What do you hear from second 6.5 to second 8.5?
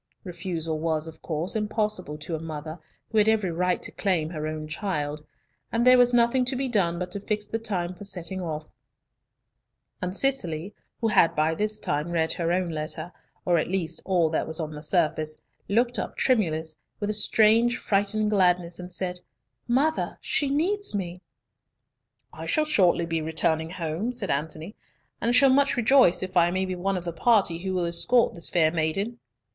be done but to fix the time for setting